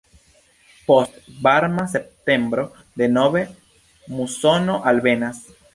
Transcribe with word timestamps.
Post 0.87 1.19
varma 1.47 1.85
septembro 1.93 2.67
denove 3.03 3.47
musono 4.17 4.81
alvenas. 4.95 5.43